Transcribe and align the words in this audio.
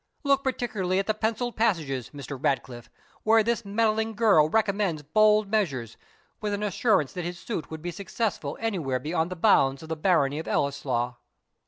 Look 0.23 0.43
particularly 0.43 0.97
at 0.97 1.05
the 1.05 1.13
pencilled 1.13 1.55
passages, 1.55 2.09
Mr. 2.09 2.35
Ratcliffe, 2.43 2.89
where 3.21 3.43
this 3.43 3.63
meddling 3.63 4.15
girl 4.15 4.49
recommends 4.49 5.03
bold 5.03 5.47
measures, 5.51 5.95
with 6.41 6.55
an 6.55 6.63
assurance 6.63 7.13
that 7.13 7.21
his 7.23 7.37
suit 7.37 7.69
would 7.69 7.83
be 7.83 7.91
successful 7.91 8.57
anywhere 8.59 8.97
beyond 8.97 9.29
the 9.29 9.35
bounds 9.35 9.83
of 9.83 9.89
the 9.89 9.95
barony 9.95 10.39
of 10.39 10.47
Ellieslaw." 10.47 11.17